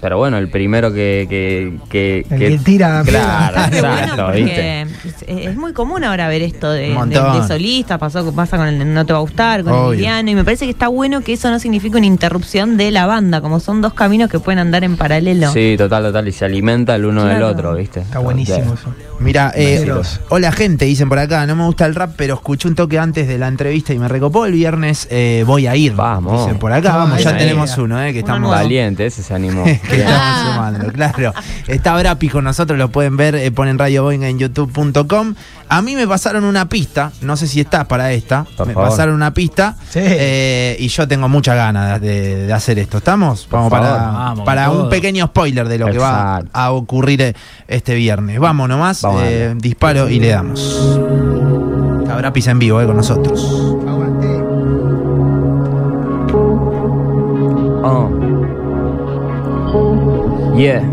pero 0.00 0.18
bueno, 0.18 0.38
el 0.38 0.48
primero 0.48 0.92
que... 0.92 1.26
que, 1.28 1.76
que, 1.88 2.26
El 2.30 2.38
que 2.38 2.58
tira- 2.64 3.02
Claro, 3.04 3.54
bueno 3.54 3.76
exacto, 3.76 4.24
porque 4.26 4.42
¿viste? 4.42 5.44
es, 5.44 5.56
muy 5.56 5.72
común 5.72 6.04
ahora 6.04 6.28
ver 6.28 6.42
esto 6.42 6.70
de, 6.70 6.88
de, 6.94 7.06
de 7.40 7.46
solista, 7.46 7.98
pasó, 7.98 8.32
pasa 8.32 8.56
con 8.56 8.66
el 8.68 8.94
No 8.94 9.04
Te 9.06 9.12
Va 9.12 9.18
a 9.18 9.22
Gustar, 9.22 9.62
con 9.64 9.72
Obvio. 9.72 9.92
Emiliano, 9.92 10.30
y 10.30 10.34
me 10.34 10.44
parece 10.44 10.64
que 10.64 10.70
está 10.70 10.88
bueno 10.88 11.20
que 11.22 11.34
eso 11.34 11.50
no 11.50 11.58
signifique 11.58 11.96
una 11.96 12.06
interrupción 12.06 12.76
de 12.76 12.90
la 12.90 13.06
banda, 13.06 13.40
como 13.40 13.60
son 13.60 13.80
dos 13.82 13.94
caminos 13.94 14.30
que 14.30 14.38
pueden 14.38 14.58
andar 14.58 14.84
en 14.84 14.96
paralelo. 14.96 15.52
Sí, 15.52 15.74
total, 15.76 16.04
total, 16.04 16.28
y 16.28 16.32
se 16.32 16.44
alimenta 16.44 16.94
el 16.96 17.04
uno 17.04 17.24
del 17.24 17.42
otro, 17.42 17.74
¿viste? 17.74 18.00
Está 18.00 18.18
buenísimo 18.18 18.74
eso. 18.74 18.94
Mira, 19.18 19.52
eh, 19.54 19.86
hola 20.30 20.50
gente, 20.50 20.86
dicen 20.86 21.08
por 21.10 21.18
acá, 21.18 21.46
no 21.46 21.54
me 21.54 21.64
gusta 21.66 21.84
el 21.84 21.94
rap, 21.94 22.12
pero 22.16 22.34
escuché 22.34 22.68
un 22.68 22.74
toque 22.74 22.98
antes 22.98 23.28
de 23.28 23.36
la 23.36 23.48
entrevista 23.48 23.92
y 23.92 23.98
me 23.98 24.08
recopó 24.08 24.46
el 24.46 24.52
viernes, 24.52 25.06
eh, 25.10 25.44
voy 25.46 25.66
a 25.66 25.76
ir. 25.76 25.92
Vamos. 25.94 26.44
Dicen 26.46 26.58
por 26.58 26.72
acá, 26.72 26.94
Ah, 26.94 26.96
vamos, 26.96 27.22
ya 27.22 27.36
tenemos 27.36 27.70
idea. 27.74 27.84
uno, 27.84 28.02
eh, 28.02 28.12
que 28.12 28.20
Uno 28.20 28.26
estamos... 28.28 28.50
Valiente, 28.50 29.04
ese 29.06 29.22
se 29.22 29.34
animó. 29.34 29.64
que 29.90 30.00
estamos 30.02 30.52
sumando, 30.52 30.92
claro. 30.92 31.34
Está 31.66 31.96
Brapi 31.96 32.28
con 32.28 32.44
nosotros, 32.44 32.78
lo 32.78 32.90
pueden 32.90 33.16
ver, 33.16 33.34
eh, 33.34 33.50
ponen 33.50 33.78
Radio 33.78 34.04
Boeing 34.04 34.22
en 34.22 34.38
youtube.com. 34.38 35.34
A 35.68 35.82
mí 35.82 35.94
me 35.94 36.06
pasaron 36.08 36.44
una 36.44 36.68
pista, 36.68 37.12
no 37.20 37.36
sé 37.36 37.46
si 37.46 37.60
estás 37.60 37.86
para 37.86 38.12
esta, 38.12 38.44
Por 38.56 38.66
me 38.66 38.74
favor. 38.74 38.88
pasaron 38.90 39.14
una 39.14 39.32
pista 39.32 39.76
Sí. 39.88 40.00
eh, 40.02 40.76
y 40.80 40.88
yo 40.88 41.06
tengo 41.06 41.28
muchas 41.28 41.54
ganas 41.56 42.00
de, 42.00 42.46
de 42.46 42.52
hacer 42.52 42.78
esto. 42.80 42.98
¿Estamos? 42.98 43.44
Por 43.46 43.60
Vamos 43.60 43.70
favor. 43.70 43.88
para, 43.88 44.02
Vamos, 44.10 44.44
para 44.44 44.66
con 44.66 44.74
un 44.76 44.80
todo. 44.82 44.90
pequeño 44.90 45.26
spoiler 45.26 45.68
de 45.68 45.78
lo 45.78 45.86
que 45.86 45.98
va 45.98 46.38
Exacto. 46.38 46.50
a 46.52 46.72
ocurrir 46.72 47.22
eh, 47.22 47.34
este 47.68 47.94
viernes. 47.94 48.40
Vamos 48.40 48.68
nomás, 48.68 49.02
Vamos 49.02 49.22
a 49.22 49.30
eh, 49.30 49.46
darle. 49.48 49.60
disparo 49.60 50.08
y 50.08 50.18
le 50.18 50.28
damos. 50.30 50.98
Está 52.02 52.16
Brapis 52.16 52.46
en 52.48 52.58
vivo 52.58 52.80
eh, 52.80 52.86
con 52.86 52.96
nosotros. 52.96 53.76
Yeah. 60.60 60.84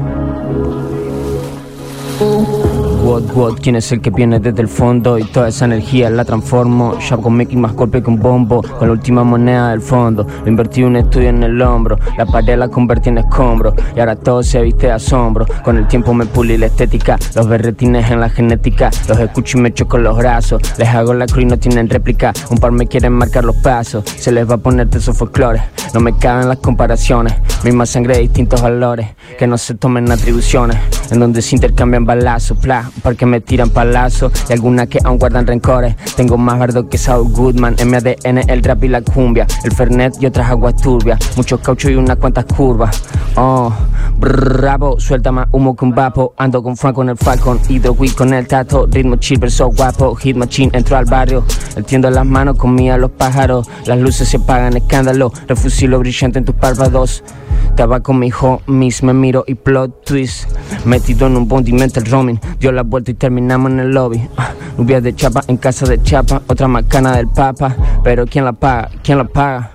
What, 3.08 3.24
what, 3.34 3.54
quién 3.62 3.78
es 3.78 3.90
el 3.94 4.02
que 4.02 4.10
viene 4.10 4.40
desde 4.40 4.62
el 4.62 4.68
fondo 4.68 5.18
y 5.18 5.24
toda 5.24 5.48
esa 5.48 5.64
energía 5.64 6.10
la 6.10 6.26
transformo. 6.26 7.00
Ya 7.00 7.16
con 7.16 7.38
making 7.38 7.62
más 7.62 7.74
golpe 7.74 8.04
que 8.04 8.10
un 8.10 8.20
bombo, 8.20 8.62
con 8.62 8.88
la 8.88 8.92
última 8.92 9.24
moneda 9.24 9.70
del 9.70 9.82
fondo. 9.82 10.28
Lo 10.44 10.48
invertí 10.50 10.84
un 10.84 10.98
estudio 10.98 11.30
en 11.30 11.42
el 11.42 11.62
hombro, 11.62 11.98
la 12.18 12.26
pared 12.26 12.58
la 12.58 12.68
convertí 12.68 13.08
en 13.10 13.20
escombro 13.20 13.74
y 13.96 14.00
ahora 14.02 14.18
todo 14.18 14.44
se 14.44 14.62
viste 14.62 14.88
de 14.88 14.94
asombro. 14.94 15.46
Con 15.64 15.78
el 15.78 15.88
tiempo 15.88 16.14
me 16.14 16.26
pulí 16.26 16.58
la 16.58 16.66
estética, 16.66 17.18
los 17.34 17.48
berretines 17.48 18.12
en 18.12 18.20
la 18.20 18.30
genética, 18.30 18.92
los 19.08 19.18
escucho 19.20 19.58
y 19.58 19.62
me 19.62 19.74
choco 19.74 19.98
los 19.98 20.18
brazos. 20.18 20.62
Les 20.78 20.90
hago 20.90 21.14
la 21.14 21.28
cruz 21.28 21.44
y 21.44 21.46
no 21.46 21.58
tienen 21.58 21.90
réplica, 21.90 22.34
un 22.50 22.58
par 22.58 22.74
me 22.74 22.88
quieren 22.88 23.14
marcar 23.14 23.46
los 23.46 23.56
pasos, 23.58 24.04
se 24.06 24.34
les 24.34 24.50
va 24.50 24.56
a 24.56 24.58
poner 24.58 24.88
de 24.88 25.00
su 25.00 25.14
folclore. 25.14 25.62
No 25.94 26.02
me 26.02 26.18
caben 26.18 26.50
las 26.50 26.58
comparaciones, 26.58 27.34
misma 27.64 27.86
sangre, 27.86 28.18
distintos 28.18 28.62
valores, 28.62 29.08
que 29.40 29.48
no 29.48 29.58
se 29.58 29.76
tomen 29.76 30.12
atribuciones, 30.12 30.78
en 31.10 31.20
donde 31.22 31.42
se 31.42 31.56
intercambian 31.56 32.04
balazos, 32.04 32.58
pla, 32.58 32.92
un 32.98 33.02
par 33.02 33.16
que 33.16 33.26
me 33.26 33.40
tiran 33.40 33.70
palazos 33.70 34.32
y 34.50 34.54
algunas 34.54 34.88
que 34.88 35.00
aún 35.04 35.18
guardan 35.18 35.48
rencores. 35.48 35.96
Tengo 36.16 36.38
más 36.38 36.60
bardo 36.60 36.90
que 36.90 36.98
Saul 36.98 37.32
Goodman, 37.32 37.76
en 37.78 37.90
mi 37.90 37.98
ADN 37.98 38.50
el 38.50 38.64
rap 38.64 38.84
y 38.84 38.88
la 38.88 39.02
cumbia, 39.02 39.48
el 39.64 39.72
Fernet 39.72 40.16
y 40.20 40.26
otras 40.26 40.50
aguas 40.50 40.76
turbias, 40.76 41.20
muchos 41.38 41.60
cauchos 41.62 41.92
y 41.92 41.96
unas 41.96 42.18
cuantas 42.18 42.46
curvas. 42.46 43.04
Oh, 43.36 43.72
bravo, 44.18 45.00
suelta 45.00 45.32
más 45.32 45.48
humo 45.52 45.76
que 45.76 45.86
un 45.86 45.94
vapo, 45.94 46.34
ando 46.38 46.62
con 46.64 46.76
Franco 46.76 47.04
en 47.04 47.10
el 47.10 47.18
Falcon, 47.18 47.60
Hydro 47.70 47.96
con 48.16 48.34
el 48.34 48.48
tato, 48.48 48.88
ritmo 48.92 49.18
chill, 49.18 49.40
verso 49.40 49.68
guapo, 49.68 50.16
hit 50.16 50.36
machine, 50.36 50.72
entro 50.74 50.98
al 50.98 51.06
barrio, 51.06 51.44
entiendo 51.76 52.10
las 52.10 52.26
manos, 52.26 52.58
comía 52.58 52.98
los 52.98 53.12
pájaros, 53.12 53.68
las 53.86 54.00
luces 54.00 54.28
se 54.28 54.38
apagan, 54.38 54.76
escándalo, 54.76 55.32
refusilo 55.48 56.00
brillante 56.00 56.40
en 56.40 56.46
tus 56.46 56.56
párpados. 56.56 57.24
Estaba 57.70 58.02
con 58.02 58.20
mi 58.20 58.32
homies, 58.32 59.04
me 59.04 59.14
miro 59.14 59.44
y 59.48 59.56
plot 59.56 60.06
twist. 60.06 60.50
Metido 60.86 61.28
en 61.28 61.38
un 61.38 61.48
bondi, 61.48 61.74
mente 61.74 62.00
el 62.00 62.06
roaming. 62.06 62.40
Dio 62.60 62.72
la 62.72 62.84
vuelta 62.84 63.12
y 63.12 63.14
terminamos 63.14 63.72
en 63.72 63.80
el 63.80 63.92
lobby. 63.92 64.28
Ah, 64.38 64.52
Nubia 64.78 65.02
de 65.02 65.16
chapa 65.16 65.44
en 65.48 65.58
casa 65.58 65.86
de 65.86 66.02
chapa, 66.02 66.42
otra 66.48 66.68
macana 66.68 67.16
del 67.16 67.28
papa. 67.28 67.76
Pero 68.04 68.26
¿quién 68.26 68.46
la 68.46 68.54
paga? 68.54 68.90
¿Quién 69.04 69.18
la 69.18 69.26
paga? 69.26 69.72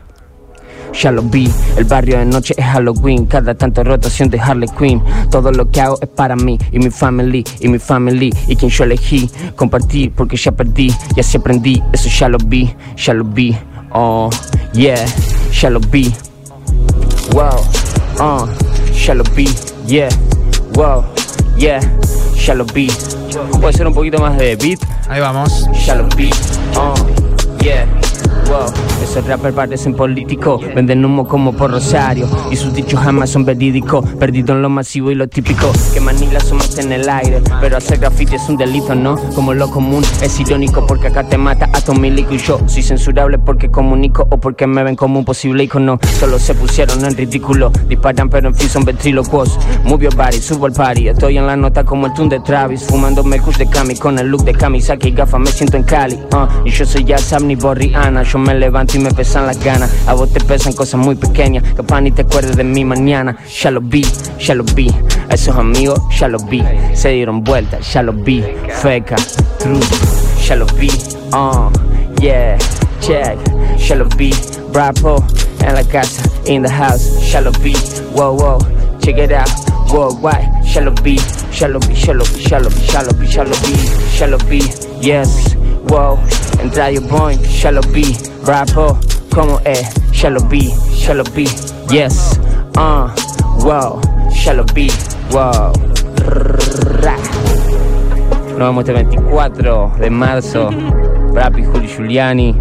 Ya 0.93 1.11
lo 1.11 1.23
vi, 1.23 1.51
el 1.77 1.85
barrio 1.85 2.19
de 2.19 2.27
noche 2.27 2.55
es 2.57 2.65
Halloween, 2.65 3.25
cada 3.25 3.55
tanto 3.55 3.83
rotación 3.83 4.29
de 4.29 4.39
Harley 4.39 4.69
Quinn. 4.79 5.03
Todo 5.31 5.51
lo 5.51 5.71
que 5.71 5.81
hago 5.81 5.99
es 6.03 6.09
para 6.09 6.37
mí 6.37 6.59
y 6.71 6.79
mi 6.79 6.91
family, 6.91 7.45
y 7.61 7.69
mi 7.69 7.79
family, 7.79 8.31
y 8.47 8.57
quien 8.57 8.71
yo 8.71 8.85
elegí. 8.85 9.31
Compartir 9.57 10.13
porque 10.13 10.37
ya 10.37 10.53
perdí, 10.53 10.93
y 11.17 11.21
así 11.21 11.39
aprendí, 11.39 11.83
eso 11.93 12.11
ya 12.11 12.29
lo 12.29 12.39
vi, 12.39 12.75
ya 12.97 13.15
lo 13.15 13.25
vi. 13.25 13.57
Oh, 13.95 14.29
yeah, 14.75 15.03
ya 15.53 15.71
lo 15.71 15.81
vi. 15.81 16.13
Wow, 17.33 17.65
uh, 18.21 18.47
lo 19.15 19.25
vi, 19.35 19.49
yeah, 19.87 20.11
wow, 20.75 21.05
yeah, 21.57 21.81
lo 22.55 22.65
vi. 22.67 22.91
Puede 23.61 23.73
ser 23.73 23.87
un 23.87 23.95
poquito 23.95 24.19
más 24.19 24.37
de 24.37 24.57
beat, 24.57 24.81
Ahí 25.09 25.21
vamos. 25.21 25.67
lo 25.95 26.09
vi, 26.17 26.31
uh, 26.77 26.95
yeah. 27.63 27.87
Wow. 28.53 28.93
Esos 29.03 29.27
rappers 29.27 29.55
parecen 29.55 29.95
políticos, 29.95 30.63
venden 30.75 31.05
humo 31.05 31.27
como 31.27 31.53
por 31.53 31.71
Rosario 31.71 32.29
y 32.51 32.57
sus 32.57 32.73
dichos 32.73 33.01
jamás 33.01 33.31
son 33.31 33.45
verídicos, 33.45 34.09
perdido 34.19 34.55
en 34.55 34.63
lo 34.63 34.69
masivo 34.69 35.11
y 35.11 35.15
lo 35.15 35.27
típico, 35.27 35.73
que 35.93 36.01
Manila 36.01 36.39
somos 36.39 36.79
en 36.79 36.93
el 36.93 37.09
aire, 37.09 37.43
pero 37.61 37.79
hacer 37.79 37.99
graffiti 37.99 38.37
es 38.37 38.49
un 38.49 38.57
delito, 38.57 38.95
¿no? 38.95 39.17
Como 39.35 39.55
lo 39.55 39.71
común 39.71 40.05
es 40.23 40.39
irónico 40.39 40.87
porque 40.87 41.09
acá 41.09 41.25
te 41.25 41.37
mata 41.37 41.69
a 41.73 41.81
Tomilico 41.81 42.33
y 42.35 42.39
yo 42.39 42.61
soy 42.67 42.83
censurable 42.83 43.39
porque 43.39 43.71
comunico 43.71 44.27
o 44.31 44.39
porque 44.39 44.67
me 44.67 44.83
ven 44.83 44.97
como 44.97 45.19
un 45.19 45.25
posible 45.25 45.65
icono, 45.65 45.99
solo 46.21 46.39
se 46.39 46.55
pusieron 46.55 47.05
en 47.05 47.17
ridículo, 47.17 47.73
disparan 47.89 48.29
pero 48.29 48.49
en 48.49 48.55
fin 48.55 48.69
son 48.69 48.85
ventrílocos, 48.85 49.59
move 49.85 50.05
your 50.05 50.15
body, 50.15 50.41
subo 50.41 50.67
al 50.67 50.73
party, 50.73 51.09
estoy 51.09 51.39
en 51.39 51.47
la 51.47 51.57
nota 51.57 51.85
como 51.85 52.07
el 52.07 52.15
tune 52.15 52.29
de 52.29 52.41
Travis, 52.41 52.85
fumando 52.85 53.25
Mercus 53.25 53.59
de 53.59 53.69
Cami 53.69 53.97
con 53.97 54.19
el 54.19 54.29
look 54.29 54.45
de 54.45 54.53
Kamisaki 54.53 55.09
y 55.09 55.13
gafas 55.13 55.41
me 55.41 55.49
siento 55.49 55.77
en 55.77 55.83
Cali, 55.83 56.15
uh, 56.15 56.67
y 56.67 56.71
yo 56.71 56.87
soy 56.87 57.05
ya 57.05 57.19
Samni 57.19 57.57
Borriana, 57.57 58.23
yo 58.23 58.39
me 58.43 58.55
levanto 58.55 58.97
y 58.97 59.01
me 59.01 59.11
pesan 59.11 59.47
las 59.47 59.63
ganas. 59.63 59.91
A 60.07 60.15
vos 60.15 60.33
te 60.33 60.41
pesan 60.41 60.73
cosas 60.73 61.01
muy 61.01 61.15
pequeñas, 61.15 61.65
capaz 61.75 62.01
ni 62.01 62.11
te 62.11 62.23
acuerdes 62.23 62.57
de 62.57 62.65
mí 62.65 62.85
mañana. 62.85 63.37
Ya 63.63 63.71
lo 63.71 63.81
vi, 63.81 64.05
ya 64.39 64.55
lo 64.55 64.65
vi. 64.65 64.91
A 65.31 65.35
esos 65.35 65.57
amigos 65.57 66.01
ya 66.19 66.29
lo 66.29 66.39
vi. 66.39 66.63
Se 66.95 67.11
dieron 67.11 67.43
vuelta, 67.43 67.79
ya 67.81 68.03
lo 68.03 68.13
vi. 68.13 68.45
Feca, 68.83 69.17
true, 69.59 69.81
ya 70.47 70.57
lo 70.57 70.67
vi. 70.79 70.91
Uh, 71.33 71.71
yeah, 72.21 72.59
check, 73.01 73.39
ya 73.79 73.97
lo 73.97 74.07
vi. 74.17 74.35
Bravo, 74.73 75.25
en 75.61 75.75
la 75.75 75.85
casa, 75.85 76.23
in 76.47 76.63
the 76.63 76.71
house, 76.71 77.31
ya 77.31 77.41
lo 77.41 77.53
vi. 77.53 77.75
Wow, 78.15 78.37
wow, 78.37 78.59
check 79.01 79.19
it 79.19 79.33
out. 79.33 79.49
Worldwide, 79.93 80.49
ya 80.65 80.81
lo 80.81 80.91
vi, 81.03 81.21
ya 81.53 81.69
lo 81.69 81.79
vi, 81.81 81.95
ya 81.95 82.15
lo 82.15 82.25
vi, 82.25 82.43
ya 82.45 82.59
lo 82.59 82.71
vi, 82.71 82.87
ya 84.19 84.27
lo 84.27 84.39
vi, 84.49 84.61
yes, 85.01 85.57
wow, 85.89 86.19
entra 86.63 86.91
your 86.91 87.07
point, 87.09 87.41
lo 87.71 87.81
vi, 87.93 88.17
rapo, 88.45 88.99
como 89.35 89.61
es, 89.65 89.89
vi, 90.49 90.73
ya 90.97 91.15
lo 91.15 91.25
vi, 91.35 91.47
yes, 91.91 92.41
uh, 92.77 93.09
wow, 93.65 94.01
lo 94.55 94.65
vi, 94.75 94.91
wow. 95.31 95.73
Nos 98.53 98.59
vemos 98.59 98.81
este 98.81 98.93
24 98.93 99.93
de 99.99 100.11
marzo, 100.11 100.71
Brapi, 101.33 101.65
Juli 101.65 101.89
Giuliani. 101.89 102.57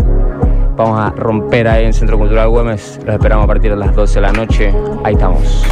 Vamos 0.76 1.00
a 1.00 1.12
romper 1.12 1.68
ahí 1.68 1.82
en 1.82 1.88
el 1.90 1.94
Centro 1.94 2.18
Cultural 2.18 2.50
Güemes. 2.50 3.00
Los 3.06 3.16
esperamos 3.16 3.44
a 3.44 3.48
partir 3.48 3.72
de 3.72 3.78
las 3.78 3.94
12 3.94 4.16
de 4.16 4.22
la 4.22 4.32
noche. 4.32 4.74
Ahí 5.04 5.14
estamos. 5.14 5.64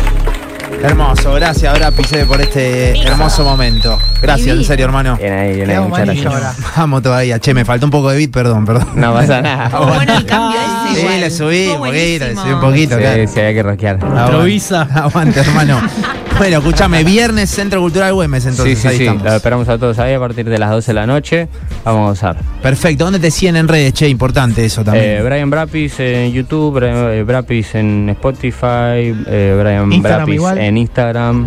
Hermoso, 0.82 1.34
gracias, 1.34 1.74
ahora 1.74 1.92
pisé 1.92 2.26
por 2.26 2.40
este 2.40 2.98
hermoso 3.02 3.44
momento. 3.44 3.98
Gracias, 4.22 4.56
en 4.56 4.64
serio, 4.64 4.86
hermano. 4.86 5.18
Bien 5.18 5.34
ahí, 5.34 5.56
bien 5.56 5.70
ahí, 5.72 5.80
muchas 5.80 6.06
gracias. 6.06 6.26
ahora. 6.34 6.54
Vamos 6.78 7.04
todavía. 7.04 7.40
Che, 7.40 7.54
me 7.54 7.66
faltó 7.66 7.86
un 7.86 7.92
poco 7.92 8.10
de 8.12 8.18
beat, 8.18 8.32
perdón, 8.32 8.66
perdón. 8.66 8.88
No 8.96 9.14
pasa 9.14 9.42
nada. 9.44 9.68
Bueno 9.78 10.14
el 10.18 10.26
cambio 10.26 10.58
ese 10.60 10.96
Sí, 10.96 11.02
igual. 11.02 11.20
le 11.22 11.30
subí 11.32 11.68
un 11.68 11.78
poquito, 11.80 12.26
le 12.26 12.36
subí 12.36 12.52
un 12.54 12.62
poquito, 12.62 12.98
claro. 12.98 13.28
Sí, 13.28 13.34
sí, 13.34 13.40
hay 13.42 13.54
que 13.54 13.64
rockear. 13.64 14.00
Aguante, 14.04 14.76
Aguante, 14.96 15.40
hermano. 15.42 15.82
Bueno, 16.40 16.60
escúchame, 16.60 17.04
viernes 17.04 17.50
Centro 17.50 17.82
Cultural 17.82 18.14
Güemes, 18.14 18.46
entonces 18.46 18.78
sí, 18.78 18.82
sí, 18.82 18.88
ahí 18.88 18.98
sí. 18.98 19.04
estamos. 19.04 19.24
Los 19.24 19.34
esperamos 19.34 19.68
a 19.68 19.78
todos 19.78 20.00
ahí 20.00 20.14
a 20.14 20.20
partir 20.20 20.50
de 20.50 20.58
las 20.58 20.70
12 20.70 20.92
de 20.92 20.94
la 20.94 21.06
noche. 21.06 21.50
Vamos 21.84 22.00
a 22.00 22.10
gozar. 22.12 22.38
Perfecto, 22.62 23.04
¿dónde 23.04 23.20
te 23.20 23.30
siguen 23.30 23.58
en 23.58 23.68
redes? 23.68 23.92
Che, 23.92 24.08
importante 24.08 24.64
eso 24.64 24.82
también. 24.82 25.06
Eh, 25.06 25.22
Brian 25.22 25.50
Brapis 25.50 26.00
en 26.00 26.32
YouTube, 26.32 26.76
Brian 26.76 27.12
eh, 27.12 27.24
Brapis 27.24 27.76
en 27.76 28.08
Spotify, 28.12 29.14
eh, 29.28 29.58
Brian 29.60 29.92
Instagram 29.92 30.18
Brapis 30.20 30.36
igual. 30.36 30.58
en 30.60 30.78
Instagram. 30.78 31.46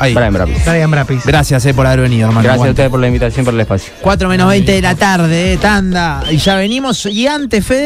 Ahí. 0.00 0.14
Brian 0.14 0.32
Brapis. 0.32 0.64
Brian 0.64 0.90
Brapis. 0.90 1.26
Gracias 1.26 1.66
eh, 1.66 1.74
por 1.74 1.86
haber 1.86 2.00
venido, 2.00 2.28
hermano. 2.28 2.44
Gracias 2.44 2.66
a 2.66 2.70
ustedes 2.70 2.90
por 2.90 3.00
la 3.00 3.08
invitación, 3.08 3.44
por 3.44 3.54
el 3.54 3.60
espacio. 3.60 3.92
4 4.00 4.28
menos 4.28 4.48
20 4.48 4.72
de 4.72 4.82
la 4.82 4.94
tarde, 4.94 5.58
tanda. 5.60 6.22
Y 6.30 6.38
ya 6.38 6.56
venimos. 6.56 7.06
Y 7.06 7.26
antes, 7.26 7.64
Fede. 7.64 7.76